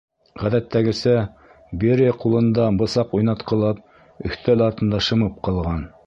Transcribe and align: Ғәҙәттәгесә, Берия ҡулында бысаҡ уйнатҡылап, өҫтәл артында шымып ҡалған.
Ғәҙәттәгесә, 0.43 1.11
Берия 1.83 2.15
ҡулында 2.23 2.65
бысаҡ 2.79 3.13
уйнатҡылап, 3.17 3.83
өҫтәл 4.31 4.65
артында 4.69 5.03
шымып 5.09 5.37
ҡалған. 5.49 5.85